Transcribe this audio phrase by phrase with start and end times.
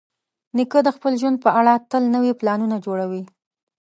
[0.55, 3.23] نیکه د خپل ژوند په اړه تل نوي پلانونه جوړوي.